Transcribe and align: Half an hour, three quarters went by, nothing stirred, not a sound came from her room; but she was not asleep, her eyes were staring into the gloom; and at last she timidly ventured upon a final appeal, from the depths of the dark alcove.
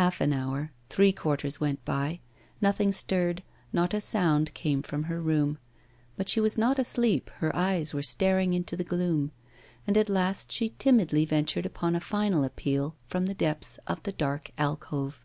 Half 0.00 0.22
an 0.22 0.32
hour, 0.32 0.72
three 0.88 1.12
quarters 1.12 1.60
went 1.60 1.84
by, 1.84 2.20
nothing 2.58 2.90
stirred, 2.90 3.42
not 3.70 3.92
a 3.92 4.00
sound 4.00 4.54
came 4.54 4.80
from 4.80 5.02
her 5.02 5.20
room; 5.20 5.58
but 6.16 6.26
she 6.26 6.40
was 6.40 6.56
not 6.56 6.78
asleep, 6.78 7.30
her 7.40 7.54
eyes 7.54 7.92
were 7.92 8.00
staring 8.02 8.54
into 8.54 8.78
the 8.78 8.82
gloom; 8.82 9.30
and 9.86 9.98
at 9.98 10.08
last 10.08 10.50
she 10.50 10.70
timidly 10.78 11.26
ventured 11.26 11.66
upon 11.66 11.94
a 11.94 12.00
final 12.00 12.44
appeal, 12.44 12.96
from 13.08 13.26
the 13.26 13.34
depths 13.34 13.78
of 13.86 14.02
the 14.04 14.12
dark 14.12 14.52
alcove. 14.56 15.22